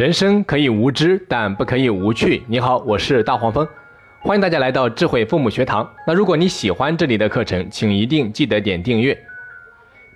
[0.00, 2.42] 人生可以无知，但不可以无趣。
[2.46, 3.68] 你好，我是大黄蜂，
[4.20, 5.86] 欢迎大家来到智慧父母学堂。
[6.06, 9.14] 那如果你喜欢这里的课程，请一定记得点订阅。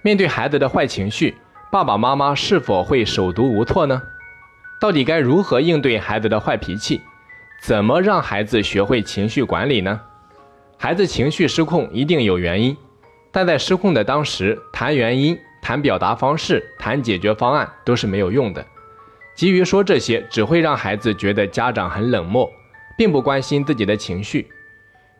[0.01, 1.35] 面对孩子的坏情绪，
[1.71, 4.01] 爸爸妈妈是否会手足无措呢？
[4.81, 7.03] 到底该如何应对孩子的坏脾气？
[7.61, 10.01] 怎么让孩子学会情绪管理呢？
[10.79, 12.75] 孩子情绪失控一定有原因，
[13.31, 18.65] 但在失控的当时，谈原因、谈表达方式、谈解决方案都是没有用的。
[19.35, 22.49] 急于说这些，只会让孩子觉得家长很冷漠，
[22.97, 24.49] 并不关心自己的情绪。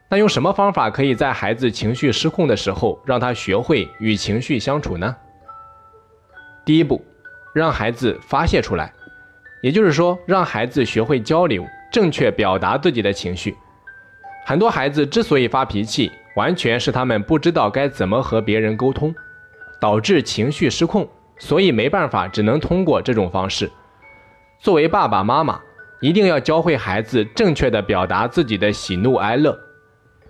[0.09, 5.17] 那用什么方法可以在孩子情绪失控的时候，让他学会与情绪相处呢？
[6.65, 7.05] 第一步，
[7.53, 8.93] 让孩子发泄出来，
[9.63, 13.57] 也就是说，让孩子学会交流，正确表达自己的情绪。
[14.47, 19.13] 很多孩子之所以发脾气，完全是他们不知道该怎么和别人沟通，
[19.81, 23.69] 导致情绪失控，所以没办法，只能通过这种方式。
[24.61, 25.61] 作为爸爸妈妈，
[26.01, 29.59] 一定要教会孩子正确的表达自己的喜怒哀乐。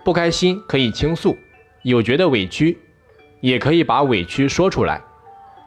[0.04, 1.36] 不开心可以倾诉，
[1.82, 2.78] 有觉得委屈，
[3.40, 5.00] 也可以把委屈说出来。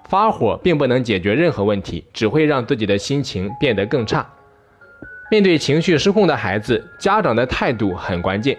[0.10, 4.26] 发火并不能解决任何问题，只会让自己的心情变得更差。
[5.30, 8.58] 面对情绪失控的孩子，家长的态度很关键。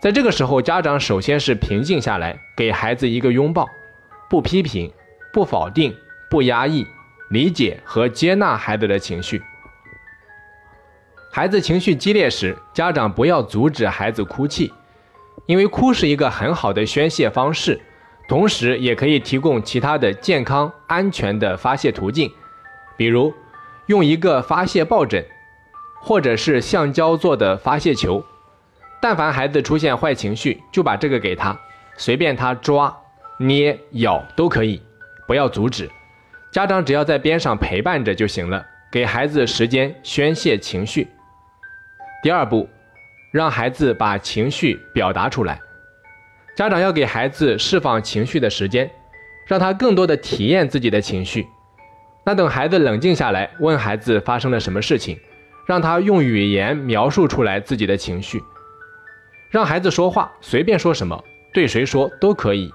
[0.00, 3.66] 在这个时候，家长首先是平静下来，给孩子一个拥抱，
[4.30, 4.92] 不批评，
[5.32, 5.92] 不否定，
[6.30, 6.86] 不压抑。
[7.34, 9.42] 理解和接纳孩子的情绪。
[11.32, 14.72] 孩子情绪激烈时，家长不要阻止孩子哭泣，
[15.46, 17.80] 因为哭是一个很好的宣泄方式，
[18.28, 22.30] 同时也可以提供其他的健康安全的发泄途径，
[22.96, 23.34] 比如
[23.86, 25.26] 用一个发泄抱枕，
[26.00, 28.24] 或者是橡胶做的发泄球。
[29.02, 31.58] 但凡孩子出现坏情绪，就把这个给他，
[31.96, 32.96] 随便他抓、
[33.38, 34.80] 捏、咬都可以，
[35.26, 35.90] 不要阻止。
[36.54, 41.08] 家长只要在边上陪伴着就行了，给孩子时间宣泄情绪。
[42.22, 42.68] 第二步，
[43.32, 45.60] 让孩子把情绪表达出来。
[46.54, 48.88] 家长要给孩子释放情绪的时间，
[49.48, 51.44] 让他更多的体验自己的情绪。
[52.24, 55.18] 那等孩子冷静下来，问孩子发生了什么事情，
[55.66, 58.40] 让他用语言描述出来自己的情绪。
[59.50, 61.20] 让孩子说话，随便说什么，
[61.52, 62.72] 对谁说都可以，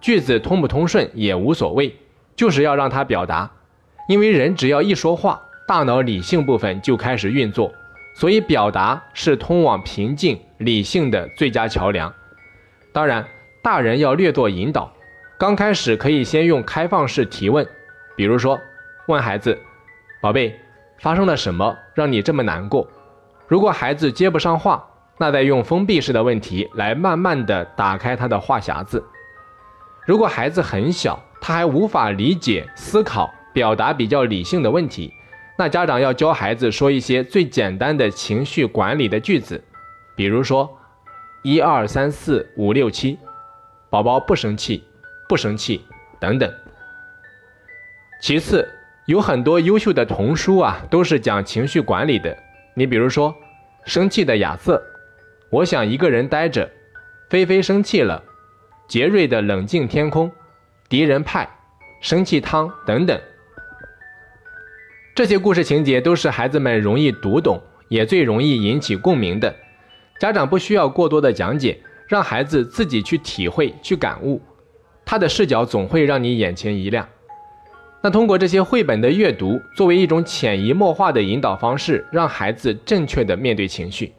[0.00, 1.92] 句子通不通顺也无所谓。
[2.36, 3.50] 就是要让他表达，
[4.08, 7.72] 因为人只要一说话，大脑理性部分就开始运作，
[8.14, 12.12] 所以表达是通往平静理性的最佳桥梁。
[12.92, 13.26] 当然，
[13.62, 14.92] 大人要略作引导，
[15.38, 17.66] 刚开始可以先用开放式提问，
[18.14, 18.60] 比如说
[19.08, 19.58] 问孩子
[20.20, 20.54] ：“宝贝，
[21.00, 22.86] 发生了什么让你这么难过？”
[23.48, 24.84] 如果孩子接不上话，
[25.18, 29.02] 那再用封闭式的问题来慢慢的打开他的话匣子。
[30.04, 35.14] 如果孩子很小，他还无法理解、思考、表达比较理性的问题，
[35.56, 39.62] 那家长要教孩子说一些最简单的情绪管理的句子，
[40.16, 40.68] 比如说
[41.44, 43.16] 一二三四五六七，
[43.88, 44.82] 宝宝不生气，
[45.28, 45.84] 不生气
[46.18, 46.52] 等等。
[48.20, 48.68] 其次，
[49.04, 52.36] 有很多优秀的童书啊，都是讲情绪管理的。
[52.74, 53.32] 你比如说，
[53.84, 54.82] 生气的亚瑟，
[55.50, 56.68] 我想一个人待着，
[57.30, 58.20] 菲菲生气了，
[58.88, 60.28] 杰瑞的冷静天空。
[60.88, 61.48] 敌人派、
[62.00, 63.20] 生气汤等等，
[65.16, 69.52] 这些故事情节都是孩子们容易读懂，也最容易引起共鸣的。
[70.20, 71.76] 家长不需要过多的讲解，
[72.06, 74.40] 让孩子自己去体会、去感悟，
[75.04, 77.08] 他的视角总会让你眼前一亮。
[78.00, 84.12] 那通过这些绘本的阅读，作为一种潜移默化的引导方式，让孩子正确的面对情绪。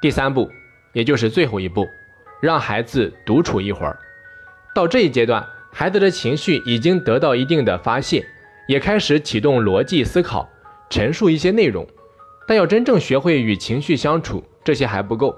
[0.00, 0.50] 第三步，
[0.94, 1.86] 也就是最后一步，
[2.40, 3.98] 让孩子独处一会儿。
[4.74, 5.46] 到这一阶段。
[5.70, 8.24] 孩子的情绪已经得到一定的发泄，
[8.66, 10.48] 也开始启动逻辑思考，
[10.90, 11.86] 陈述一些内容。
[12.46, 15.36] 但要真正学会与情绪相处，这些还不够。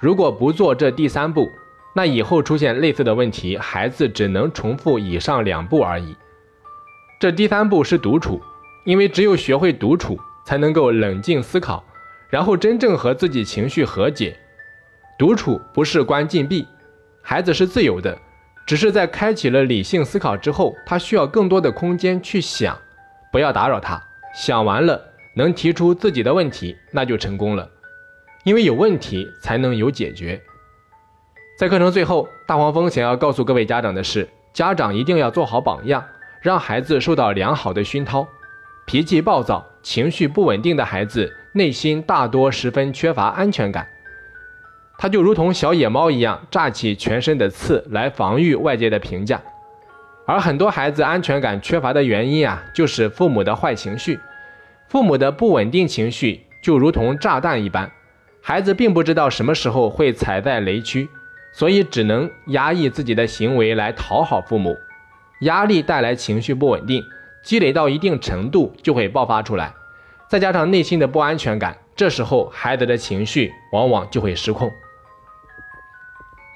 [0.00, 1.48] 如果不做这第三步，
[1.94, 6.16] 那以后出现类似的问题，孩子只能重复以上两步而已。
[7.20, 8.40] 这第三步是独处，
[8.84, 11.84] 因为只有学会独处，才能够冷静思考，
[12.30, 14.36] 然后真正和自己情绪和解。
[15.18, 16.66] 独处不是关禁闭，
[17.22, 18.18] 孩子是自由的。
[18.66, 22.76] 只是在开启了理性思考之后，他需要更多的空间去想，
[23.30, 24.02] 不要打扰他。
[24.34, 25.00] 想完了，
[25.34, 27.70] 能提出自己的问题，那就成功了。
[28.44, 30.40] 因为有问题才能有解决。
[31.58, 36.04] 在课程最后，大黄蜂想要告诉各位家长的是：家长一定要做好榜样，
[36.40, 38.26] 让孩子受到良好的熏陶。
[38.84, 43.88] 脾气暴躁、情绪不稳定的孩子，内心大多十分缺乏安全感。
[44.98, 49.40] 他就如同小野猫一样，炸起全身的刺来防御外界的评价。
[50.26, 54.18] 而很多孩子安全感缺乏的原因啊，就是父母的坏情绪。
[54.88, 57.90] 父母的不稳定情绪就如同炸弹一般，
[58.40, 61.08] 孩子并不知道什么时候会踩在雷区，
[61.52, 64.76] 所以只能压抑自己的行为来讨好父母。
[65.40, 67.02] 压力带来情绪不稳定，
[67.42, 69.74] 积累到一定程度就会爆发出来，
[70.28, 74.72] 再加上内心的不安全感，这时候孩子的情绪往往就会失控。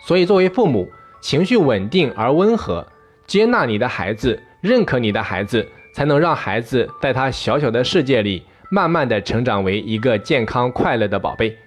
[0.04, 2.86] 所以，作为父母，情绪稳定而温和，
[3.26, 5.66] 接纳你的孩子，认可你的孩子。
[5.92, 11.58] 才能让孩子在他小小的世界里，慢慢的成长为一个健康快乐的宝贝。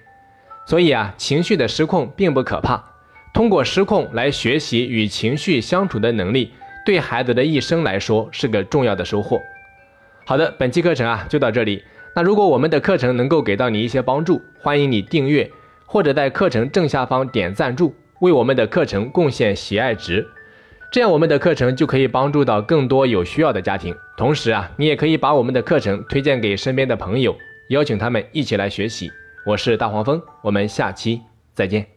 [0.65, 2.81] 所以啊，情绪的失控并不可怕，
[3.33, 6.53] 通过失控来学习与情绪相处的能力，
[6.85, 9.41] 对孩子的一生来说是个重要的收获。
[10.25, 11.83] 好的，本期课程啊就到这里。
[12.15, 15.51] 那如果我们的课程能够给到你一些帮助，欢迎你订阅
[15.85, 20.27] 或者在课程正下方点赞助，为我们的课程贡献喜爱值。
[20.91, 23.95] 这样，我们的课程就可以帮助到更多有需要的家庭。
[24.15, 27.35] 同时啊，你也可以把我们的课程推荐给身边的朋友，
[27.69, 29.11] 邀请他们一起来学习。
[29.45, 31.19] 我是大黄蜂，我们下期
[31.55, 31.92] 再见。